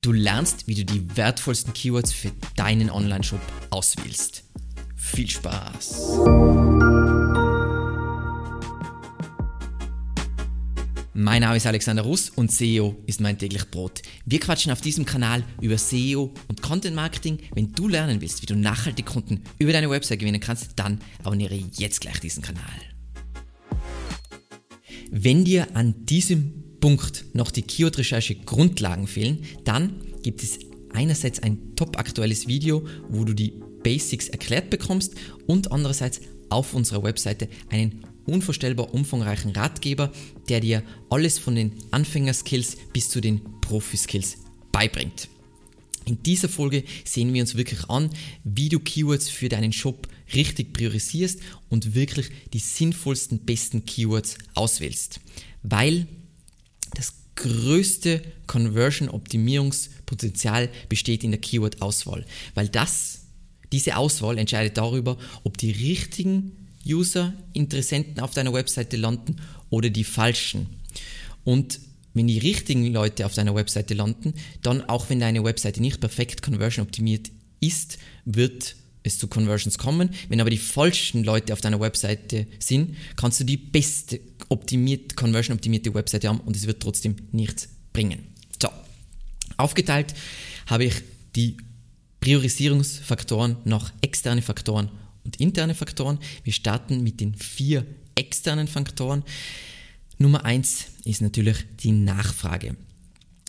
[0.00, 4.44] Du lernst, wie du die wertvollsten Keywords für deinen Online-Shop auswählst.
[4.94, 6.20] Viel Spaß!
[11.14, 14.02] Mein Name ist Alexander Russ und SEO ist mein täglich Brot.
[14.24, 17.38] Wir quatschen auf diesem Kanal über SEO und Content Marketing.
[17.56, 21.56] Wenn du lernen willst, wie du nachhaltig Kunden über deine Website gewinnen kannst, dann abonniere
[21.72, 22.62] jetzt gleich diesen Kanal.
[25.10, 30.58] Wenn dir an diesem Punkt noch die Keyword-Recherche Grundlagen fehlen, dann gibt es
[30.92, 33.52] einerseits ein top aktuelles Video, wo du die
[33.82, 35.14] Basics erklärt bekommst
[35.46, 40.12] und andererseits auf unserer Webseite einen unvorstellbar umfangreichen Ratgeber,
[40.48, 44.38] der dir alles von den Anfängerskills bis zu den Profi-Skills
[44.72, 45.28] beibringt.
[46.04, 48.10] In dieser Folge sehen wir uns wirklich an,
[48.42, 55.20] wie du Keywords für deinen Shop richtig priorisierst und wirklich die sinnvollsten, besten Keywords auswählst.
[55.62, 56.06] Weil
[56.94, 63.20] das größte Conversion-Optimierungspotenzial besteht in der Keyword-Auswahl, weil das,
[63.72, 66.52] diese Auswahl entscheidet darüber, ob die richtigen
[66.86, 69.36] User, Interessenten auf deiner Webseite landen
[69.70, 70.66] oder die falschen.
[71.44, 71.80] Und
[72.14, 76.42] wenn die richtigen Leute auf deiner Webseite landen, dann auch wenn deine Webseite nicht perfekt
[76.42, 80.10] conversion optimiert ist, wird es zu Conversions kommen.
[80.28, 85.56] Wenn aber die falschen Leute auf deiner Webseite sind, kannst du die beste optimiert, conversion
[85.56, 88.28] optimierte Webseite haben und es wird trotzdem nichts bringen.
[88.60, 88.68] So,
[89.56, 90.14] aufgeteilt
[90.66, 90.94] habe ich
[91.36, 91.56] die
[92.20, 94.90] Priorisierungsfaktoren nach externe Faktoren
[95.24, 96.18] und interne Faktoren.
[96.42, 99.22] Wir starten mit den vier externen Faktoren.
[100.18, 102.76] Nummer eins ist natürlich die Nachfrage.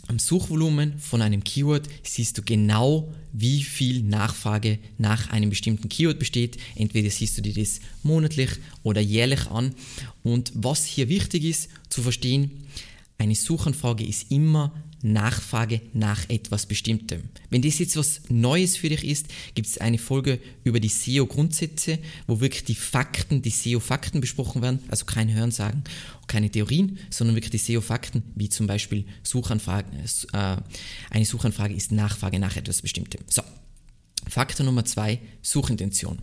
[0.10, 6.18] Am Suchvolumen von einem Keyword siehst du genau, wie viel Nachfrage nach einem bestimmten Keyword
[6.18, 6.58] besteht.
[6.76, 8.50] Entweder siehst du dir das monatlich
[8.82, 9.76] oder jährlich an.
[10.24, 12.50] Und was hier wichtig ist zu verstehen,
[13.20, 17.24] eine Suchanfrage ist immer Nachfrage nach etwas Bestimmtem.
[17.50, 22.00] Wenn das jetzt was Neues für dich ist, gibt es eine Folge über die SEO-Grundsätze,
[22.28, 25.84] wo wirklich die Fakten, die SEO-Fakten besprochen werden, also kein Hörensagen,
[26.28, 29.92] keine Theorien, sondern wirklich die SEO-Fakten, wie zum Beispiel Suchanfragen.
[30.34, 30.58] Äh,
[31.10, 33.22] eine Suchanfrage ist Nachfrage nach etwas Bestimmtem.
[33.28, 33.42] So,
[34.28, 36.20] Faktor Nummer zwei, Suchintention.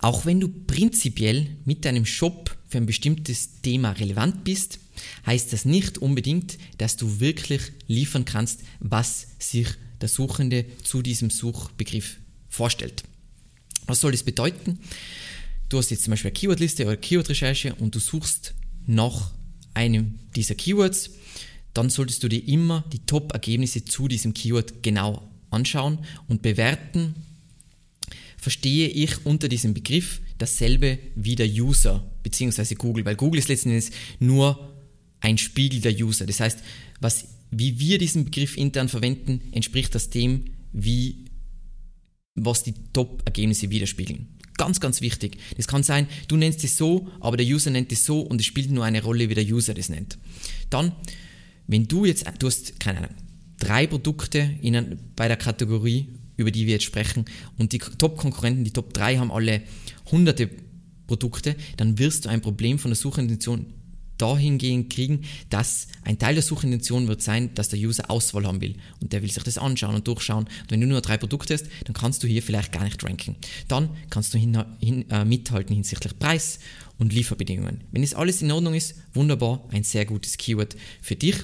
[0.00, 4.78] Auch wenn du prinzipiell mit deinem Shop für ein bestimmtes Thema relevant bist,
[5.26, 9.68] heißt das nicht unbedingt, dass du wirklich liefern kannst, was sich
[10.00, 12.18] der Suchende zu diesem Suchbegriff
[12.48, 13.04] vorstellt.
[13.86, 14.78] Was soll das bedeuten?
[15.68, 18.54] Du hast jetzt zum Beispiel eine Keywordliste oder Keywordrecherche und du suchst
[18.86, 19.32] nach
[19.74, 21.10] einem dieser Keywords,
[21.74, 27.14] dann solltest du dir immer die Top-Ergebnisse zu diesem Keyword genau anschauen und bewerten,
[28.38, 32.74] verstehe ich unter diesem Begriff dasselbe wie der User bzw.
[32.76, 33.90] Google, weil Google ist letzten Endes
[34.20, 34.75] nur
[35.20, 36.26] ein Spiegel der User.
[36.26, 36.58] Das heißt,
[37.00, 41.26] was, wie wir diesen Begriff intern verwenden, entspricht das dem, wie,
[42.34, 44.28] was die Top-Ergebnisse widerspiegeln.
[44.56, 45.38] Ganz, ganz wichtig.
[45.56, 48.46] Das kann sein, du nennst es so, aber der User nennt es so und es
[48.46, 50.18] spielt nur eine Rolle, wie der User das nennt.
[50.70, 50.92] Dann,
[51.66, 53.14] wenn du jetzt, du hast, keine Ahnung,
[53.58, 57.24] drei Produkte in, bei der Kategorie über die wir jetzt sprechen,
[57.58, 59.62] und die Top-Konkurrenten, die Top 3 haben alle
[60.10, 60.50] hunderte
[61.06, 63.66] Produkte, dann wirst du ein Problem von der Suchintention
[64.18, 68.76] dahingehend kriegen, dass ein Teil der Suchintention wird sein, dass der User Auswahl haben will
[69.00, 70.44] und der will sich das anschauen und durchschauen.
[70.44, 73.36] Und wenn du nur drei Produkte hast, dann kannst du hier vielleicht gar nicht ranken.
[73.68, 76.58] Dann kannst du hin, hin, äh, mithalten hinsichtlich Preis
[76.98, 77.84] und Lieferbedingungen.
[77.92, 81.36] Wenn das alles in Ordnung ist, wunderbar, ein sehr gutes Keyword für dich.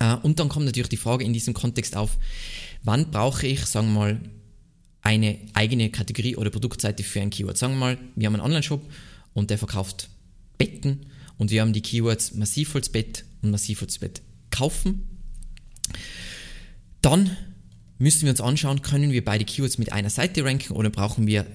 [0.00, 2.16] Äh, und dann kommt natürlich die Frage in diesem Kontext auf,
[2.82, 4.20] wann brauche ich, sagen wir mal,
[5.02, 7.58] eine eigene Kategorie oder Produktseite für ein Keyword.
[7.58, 8.82] Sagen wir mal, wir haben einen Online-Shop
[9.34, 10.08] und der verkauft
[10.56, 11.06] Betten
[11.38, 15.08] und wir haben die Keywords Massivholzbett und Massivholzbett kaufen.
[17.02, 17.36] Dann
[17.98, 21.46] müssen wir uns anschauen, können wir beide Keywords mit einer Seite ranken oder brauchen wir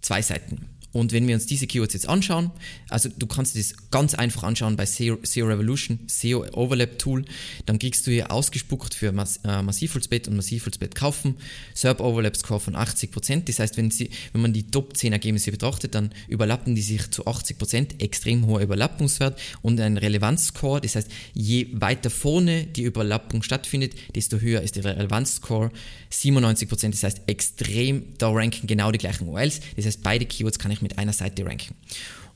[0.00, 0.66] zwei Seiten.
[0.98, 2.50] Und wenn wir uns diese Keywords jetzt anschauen,
[2.88, 7.24] also du kannst das ganz einfach anschauen bei SEO, SEO Revolution, SEO Overlap Tool,
[7.66, 11.36] dann kriegst du hier ausgespuckt für Mass, äh, Massivholzbett und Massivholzbett kaufen,
[11.74, 13.44] SERP Overlap Score von 80%.
[13.44, 17.08] Das heißt, wenn, sie, wenn man die Top 10 Ergebnisse betrachtet, dann überlappen die sich
[17.10, 20.80] zu 80%, extrem hoher Überlappungswert und ein Relevanzscore.
[20.80, 25.70] Das heißt, je weiter vorne die Überlappung stattfindet, desto höher ist der Relevanzscore.
[26.12, 29.60] 97%, das heißt extrem, da ranken genau die gleichen URLs.
[29.76, 31.74] Das heißt, beide Keywords kann ich mit einer Seite ranken.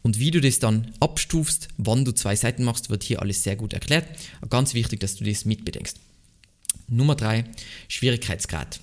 [0.02, 3.56] Und wie du das dann abstufst, wann du zwei Seiten machst, wird hier alles sehr
[3.56, 4.06] gut erklärt.
[4.50, 5.94] Ganz wichtig, dass du das mitbedenkst.
[6.88, 7.44] Nummer drei,
[7.88, 8.81] Schwierigkeitsgrad.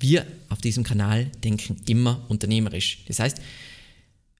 [0.00, 3.04] Wir auf diesem Kanal denken immer unternehmerisch.
[3.06, 3.38] Das heißt,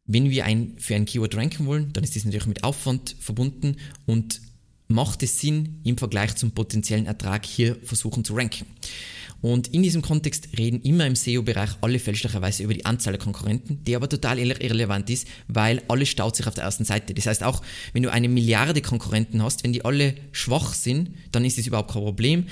[0.06, 3.76] wenn wir ein, für ein Keyword ranken wollen, dann ist das natürlich mit Aufwand verbunden
[4.06, 4.40] und
[4.88, 8.66] macht es Sinn, im Vergleich zum potenziellen Ertrag hier versuchen zu ranken.
[9.40, 13.85] Und in diesem Kontext reden immer im SEO-Bereich alle fälschlicherweise über die Anzahl der Konkurrenten,
[13.85, 17.14] die aber total irrelevant ist, weil alles staut sich auf der ersten Seite.
[17.14, 17.62] Das heißt auch,
[17.93, 21.93] wenn du eine Milliarde Konkurrenten hast, wenn die alle schwach sind, dann ist das überhaupt
[21.93, 22.46] kein Problem.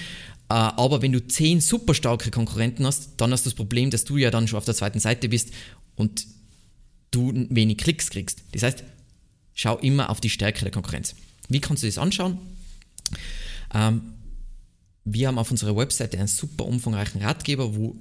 [0.49, 4.05] Äh, aber wenn du zehn super starke Konkurrenten hast, dann hast du das Problem, dass
[4.05, 5.51] du ja dann schon auf der zweiten Seite bist
[5.97, 6.27] und
[7.11, 8.43] du wenig Klicks kriegst.
[8.53, 8.85] Das heißt,
[9.55, 11.17] schau immer auf die Stärke der Konkurrenz.
[11.49, 12.39] Wie kannst du das anschauen?
[13.75, 14.03] Ähm,
[15.07, 17.97] wir haben auf unserer Webseite einen super umfangreichen Ratgeber, wo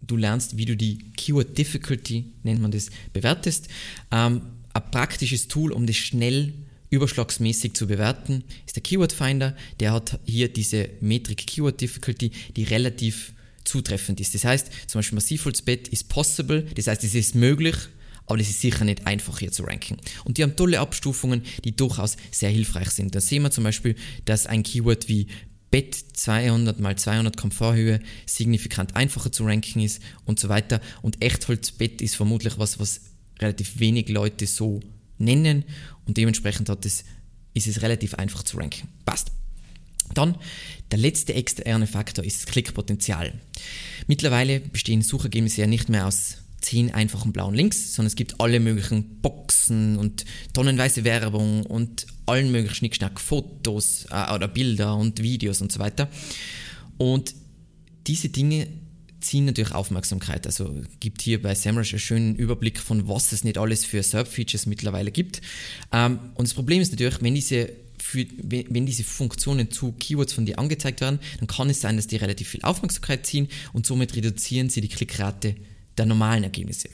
[0.00, 3.68] du lernst, wie du die Keyword Difficulty, nennt man das, bewertest.
[4.10, 4.42] Ähm,
[4.72, 6.52] ein praktisches Tool, um das schnell
[6.90, 9.56] überschlagsmäßig zu bewerten, ist der Keyword Finder.
[9.80, 13.32] Der hat hier diese Metrik Keyword Difficulty, die relativ
[13.64, 14.34] zutreffend ist.
[14.34, 17.74] Das heißt, zum Beispiel Massivholzbett ist possible, das heißt, es ist möglich,
[18.26, 19.96] aber es ist sicher nicht einfach hier zu ranken.
[20.24, 23.14] Und die haben tolle Abstufungen, die durchaus sehr hilfreich sind.
[23.14, 25.26] Da sehen wir zum Beispiel, dass ein Keyword wie
[25.74, 30.80] Bett 200 mal 200 Komforthöhe signifikant einfacher zu ranken ist und so weiter.
[31.02, 33.00] Und Echtholzbett ist vermutlich was, was
[33.40, 34.78] relativ wenig Leute so
[35.18, 35.64] nennen
[36.06, 37.02] und dementsprechend hat es,
[37.54, 38.86] ist es relativ einfach zu ranken.
[39.04, 39.32] Passt.
[40.14, 40.38] Dann
[40.92, 43.32] der letzte externe Faktor ist das Klickpotenzial.
[44.06, 48.58] Mittlerweile bestehen Suchergebnisse ja nicht mehr aus zehn einfachen blauen Links, sondern es gibt alle
[48.58, 55.60] möglichen Boxen und tonnenweise Werbung und allen möglichen Schnickschnack, Fotos äh, oder Bilder und Videos
[55.60, 56.08] und so weiter.
[56.96, 57.34] Und
[58.06, 58.68] diese Dinge
[59.20, 60.46] ziehen natürlich Aufmerksamkeit.
[60.46, 64.66] Also gibt hier bei SEMrush einen schönen Überblick von was es nicht alles für SERP-Features
[64.66, 65.42] mittlerweile gibt.
[65.92, 67.70] Ähm, und das Problem ist natürlich, wenn diese
[68.02, 72.06] für, wenn diese Funktionen zu Keywords von dir angezeigt werden, dann kann es sein, dass
[72.06, 75.56] die relativ viel Aufmerksamkeit ziehen und somit reduzieren sie die Klickrate
[75.98, 76.88] der normalen Ergebnisse.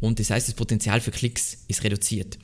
[0.00, 2.38] Und das heißt, das Potenzial für Klicks ist reduziert.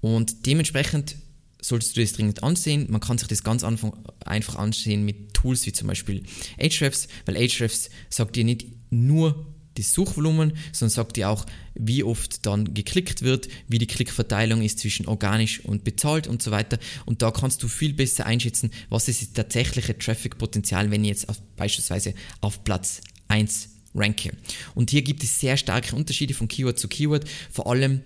[0.00, 1.16] Und dementsprechend
[1.60, 2.86] solltest du das dringend ansehen.
[2.90, 6.22] Man kann sich das ganz einfach ansehen mit Tools wie zum Beispiel
[6.58, 12.44] Ahrefs, weil Ahrefs sagt dir nicht nur das Suchvolumen, sondern sagt dir auch, wie oft
[12.46, 16.78] dann geklickt wird, wie die Klickverteilung ist zwischen organisch und bezahlt und so weiter.
[17.06, 21.28] Und da kannst du viel besser einschätzen, was ist das tatsächliche Traffic-Potenzial, wenn ich jetzt
[21.28, 24.32] auf, beispielsweise auf Platz 1 ranke.
[24.74, 27.28] Und hier gibt es sehr starke Unterschiede von Keyword zu Keyword.
[27.50, 28.02] Vor allem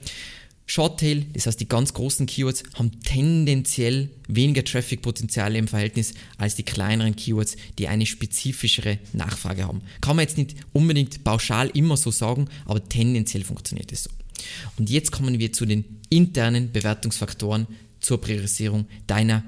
[0.66, 6.62] Shorttail, das heißt die ganz großen Keywords, haben tendenziell weniger Traffic-Potenziale im Verhältnis als die
[6.62, 9.82] kleineren Keywords, die eine spezifischere Nachfrage haben.
[10.00, 14.10] Kann man jetzt nicht unbedingt pauschal immer so sagen, aber tendenziell funktioniert es so.
[14.78, 17.66] Und jetzt kommen wir zu den internen Bewertungsfaktoren
[18.00, 19.44] zur Priorisierung deiner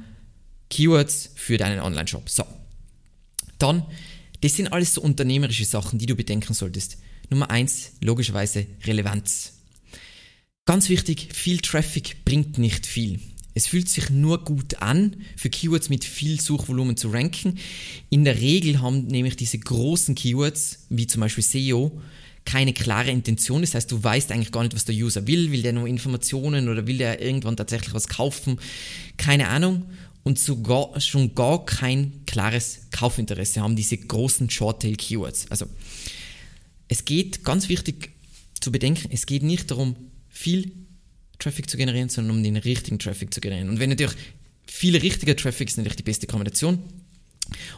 [0.69, 2.29] Keywords für deinen Online-Shop.
[2.29, 2.45] So,
[3.59, 3.85] dann
[4.45, 6.99] das sind alles so unternehmerische Sachen, die du bedenken solltest.
[7.31, 9.55] Nummer eins, logischerweise Relevanz.
[10.67, 13.21] Ganz wichtig, viel Traffic bringt nicht viel.
[13.55, 17.59] Es fühlt sich nur gut an, für Keywords mit viel Suchvolumen zu ranken.
[18.11, 22.03] In der Regel haben nämlich diese großen Keywords, wie zum Beispiel SEO,
[22.45, 23.63] keine klare Intention.
[23.63, 25.53] Das heißt, du weißt eigentlich gar nicht, was der User will.
[25.53, 28.59] Will der nur Informationen oder will der irgendwann tatsächlich was kaufen?
[29.17, 29.87] Keine Ahnung
[30.25, 35.51] und sogar schon gar kein klares Kaufinteresse haben, diese großen Short-Tail-Keywords.
[35.51, 35.67] Also
[36.89, 38.11] es geht, ganz wichtig
[38.61, 39.95] zu bedenken, es geht nicht darum,
[40.29, 40.73] viel
[41.39, 43.69] Traffic zu generieren, sondern um den richtigen Traffic zu generieren.
[43.69, 44.17] Und wenn natürlich
[44.67, 46.79] viel richtiger Traffic ist natürlich die beste Kombination.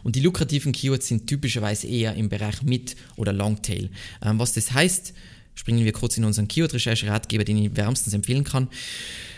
[0.04, 3.90] Und die lukrativen Keywords sind typischerweise eher im Bereich Mid- oder Longtail.
[4.22, 5.12] Ähm, was das heißt,
[5.56, 8.68] springen wir kurz in unseren Keyword-Recherche-Ratgeber, den ich wärmstens empfehlen kann.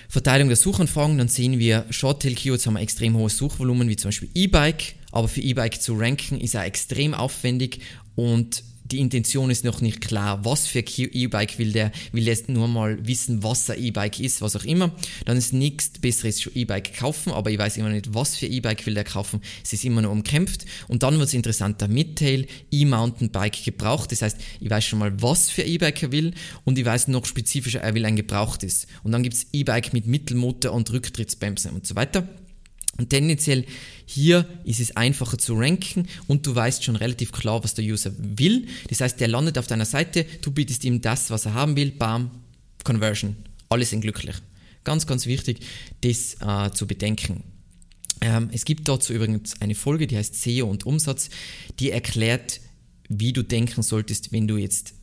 [0.09, 4.31] Verteilung der Suchanfragen, dann sehen wir Short-Tail-Keywords haben ein extrem hohes Suchvolumen, wie zum Beispiel
[4.35, 7.81] E-Bike, aber für E-Bike zu ranken ist auch extrem aufwendig.
[8.15, 12.49] Und die Intention ist noch nicht klar, was für E-Bike will der, will der jetzt
[12.49, 14.93] nur mal wissen, was ein E-Bike ist, was auch immer.
[15.25, 18.95] Dann ist nichts besseres E-Bike kaufen, aber ich weiß immer nicht, was für E-Bike will
[18.95, 19.41] der kaufen.
[19.63, 20.65] Es ist immer nur umkämpft.
[20.89, 21.89] Und dann wird es interessanter.
[21.89, 24.13] Midtail, E-Mountainbike gebraucht.
[24.13, 27.27] Das heißt, ich weiß schon mal, was für E-Bike er will und ich weiß noch
[27.27, 28.87] spezifischer, er will ein gebrauchtes.
[29.03, 32.27] Und dann gibt es E-Bike mit Mittelmotor und Rücktrittsbremse und so weiter.
[32.99, 33.65] Und tendenziell
[34.07, 38.13] hier ist es einfacher zu ranken und du weißt schon relativ klar, was der User
[38.19, 38.67] will.
[38.89, 41.93] Das heißt, der landet auf deiner Seite, du bietest ihm das, was er haben will,
[41.93, 42.31] bam,
[42.83, 43.37] Conversion.
[43.69, 44.37] Alle sind glücklich.
[44.83, 45.61] Ganz, ganz wichtig,
[46.01, 47.45] das äh, zu bedenken.
[48.21, 51.31] Ähm, es gibt dazu übrigens eine Folge, die heißt SEO und Umsatz,
[51.79, 52.61] die erklärt,
[53.09, 54.95] wie du denken solltest, wenn du jetzt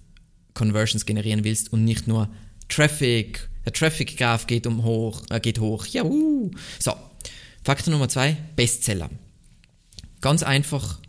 [0.53, 2.29] Conversions generieren willst und nicht nur
[2.67, 5.85] Traffic, der Traffic Graph geht um hoch, äh, geht hoch.
[5.85, 6.51] Ja, uh.
[6.79, 6.93] So,
[7.65, 9.09] Faktor Nummer zwei, Bestseller.
[10.21, 10.99] Ganz einfach,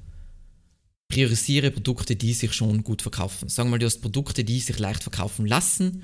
[1.08, 3.50] priorisiere Produkte, die sich schon gut verkaufen.
[3.50, 6.02] Sagen wir mal, du hast Produkte, die sich leicht verkaufen lassen,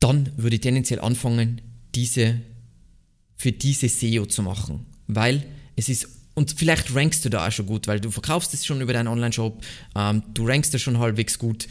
[0.00, 1.60] dann würde ich tendenziell anfangen,
[1.94, 2.40] diese
[3.36, 4.86] für diese SEO zu machen.
[5.06, 5.44] weil
[5.76, 8.80] es ist und vielleicht rankst du da auch schon gut, weil du verkaufst es schon
[8.80, 9.62] über deinen Online-Shop,
[9.94, 11.68] ähm, du rankst da schon halbwegs gut,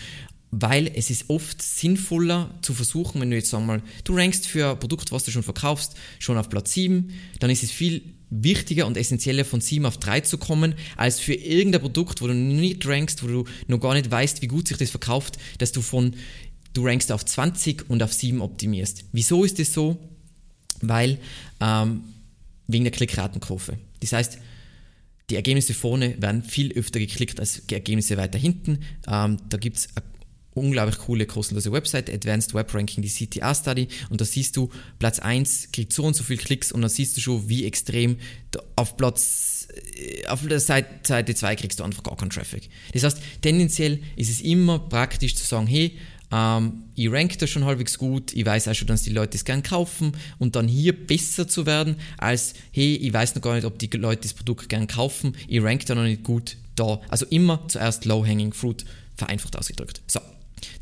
[0.51, 4.71] weil es ist oft sinnvoller zu versuchen, wenn du jetzt sagen mal, du rankst für
[4.71, 8.85] ein Produkt, was du schon verkaufst, schon auf Platz 7, dann ist es viel wichtiger
[8.85, 12.85] und essentieller von 7 auf 3 zu kommen, als für irgendein Produkt, wo du nicht
[12.85, 16.15] rankst, wo du noch gar nicht weißt, wie gut sich das verkauft, dass du von,
[16.73, 19.05] du rankst auf 20 und auf 7 optimierst.
[19.13, 19.97] Wieso ist das so?
[20.81, 21.17] Weil,
[21.59, 22.03] ähm,
[22.67, 23.77] wegen der Klickratenkurve.
[23.99, 24.37] Das heißt,
[25.29, 28.79] die Ergebnisse vorne werden viel öfter geklickt als die Ergebnisse weiter hinten.
[29.07, 30.10] Ähm, da gibt es eine
[30.53, 33.87] unglaublich coole kostenlose Website, Advanced Web Ranking, die CTA Study.
[34.09, 37.15] Und da siehst du, Platz 1 kriegt so und so viele Klicks und dann siehst
[37.17, 38.17] du schon, wie extrem
[38.75, 42.69] auf Platz, äh, auf der Seite 2 kriegst du einfach gar keinen Traffic.
[42.93, 45.97] Das heißt, tendenziell ist es immer praktisch zu sagen, hey,
[46.31, 49.45] ähm, ich rank da schon halbwegs gut, ich weiß auch schon, dass die Leute es
[49.45, 53.65] gern kaufen und dann hier besser zu werden, als hey, ich weiß noch gar nicht,
[53.65, 57.01] ob die Leute das Produkt gern kaufen, ich rank da noch nicht gut da.
[57.09, 60.01] Also immer zuerst Low-Hanging Fruit, vereinfacht ausgedrückt.
[60.07, 60.19] So,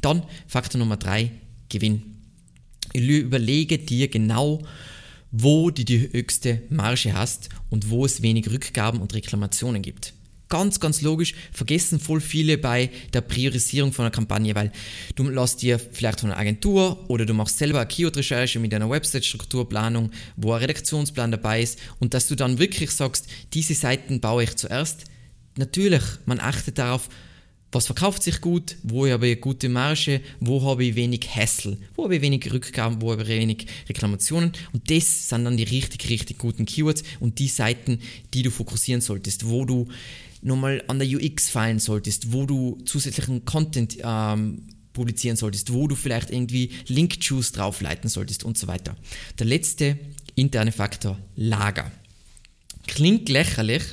[0.02, 1.32] dann Faktor Nummer 3,
[1.70, 2.04] Gewinn.
[2.94, 4.64] Überlege dir genau,
[5.32, 10.14] wo du die höchste Marge hast und wo es wenig Rückgaben und Reklamationen gibt.
[10.50, 14.72] Ganz, ganz logisch, vergessen voll viele bei der Priorisierung von einer Kampagne, weil
[15.14, 18.90] du lässt dir vielleicht von einer Agentur oder du machst selber eine Keyword-Recherche mit einer
[18.90, 24.44] Website-Strukturplanung, wo ein Redaktionsplan dabei ist und dass du dann wirklich sagst, diese Seiten baue
[24.44, 25.04] ich zuerst.
[25.56, 27.10] Natürlich, man achtet darauf,
[27.72, 31.78] was verkauft sich gut, wo habe ich eine gute Marge, wo habe ich wenig Hassel,
[31.96, 35.64] wo habe ich wenig Rückgaben, wo habe ich wenig Reklamationen und das sind dann die
[35.64, 38.00] richtig, richtig guten Keywords und die Seiten,
[38.34, 39.88] die du fokussieren solltest, wo du
[40.42, 45.96] nochmal an der UX feilen solltest, wo du zusätzlichen Content ähm, publizieren solltest, wo du
[45.96, 48.96] vielleicht irgendwie Link-Juice draufleiten solltest und so weiter.
[49.38, 50.00] Der letzte
[50.36, 51.92] interne Faktor, Lager.
[52.88, 53.84] Klingt lächerlich,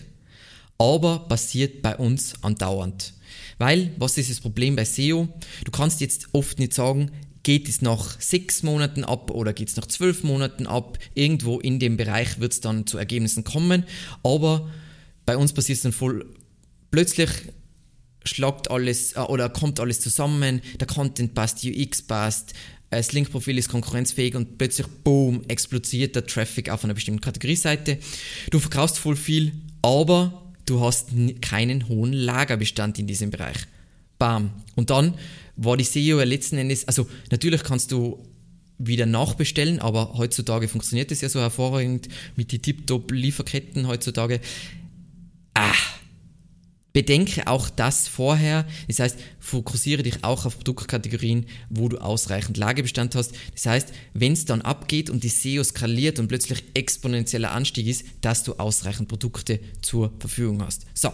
[0.78, 3.12] aber passiert bei uns andauernd.
[3.58, 5.28] Weil, was ist das Problem bei SEO?
[5.64, 7.10] Du kannst jetzt oft nicht sagen,
[7.42, 10.98] geht es nach sechs Monaten ab oder geht es nach zwölf Monaten ab.
[11.14, 13.84] Irgendwo in dem Bereich wird es dann zu Ergebnissen kommen.
[14.22, 14.68] Aber
[15.24, 16.26] bei uns passiert es dann voll
[16.90, 17.30] plötzlich
[18.24, 22.54] schlagt alles äh, oder kommt alles zusammen, der Content passt, UX passt,
[22.90, 27.98] das Linkprofil ist konkurrenzfähig und plötzlich, boom, explodiert der Traffic auf einer bestimmten Kategorieseite.
[28.50, 31.08] Du verkaufst voll viel, aber du hast
[31.40, 33.66] keinen hohen Lagerbestand in diesem Bereich.
[34.18, 34.50] Bam.
[34.74, 35.14] Und dann
[35.56, 38.22] war die SEO ja letzten Endes, also natürlich kannst du
[38.78, 44.40] wieder nachbestellen, aber heutzutage funktioniert das ja so hervorragend mit den Tip-Top-Lieferketten heutzutage.
[45.54, 45.72] Ah,
[46.96, 48.64] Bedenke auch das vorher.
[48.88, 53.34] Das heißt, fokussiere dich auch auf Produktkategorien, wo du ausreichend Lagebestand hast.
[53.52, 58.06] Das heißt, wenn es dann abgeht und die SEO skaliert und plötzlich exponentieller Anstieg ist,
[58.22, 60.86] dass du ausreichend Produkte zur Verfügung hast.
[60.94, 61.12] So,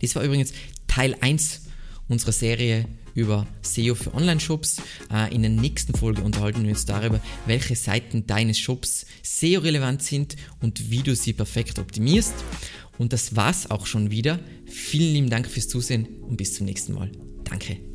[0.00, 0.54] das war übrigens
[0.86, 1.60] Teil 1
[2.08, 4.82] unserer Serie über SEO für Online-Shops.
[5.12, 10.36] Äh, in der nächsten Folge unterhalten wir uns darüber, welche Seiten deines Shops SEO-relevant sind
[10.60, 12.34] und wie du sie perfekt optimierst.
[12.98, 14.40] Und das war's auch schon wieder.
[14.66, 17.10] Vielen lieben Dank fürs Zusehen und bis zum nächsten Mal.
[17.44, 17.89] Danke.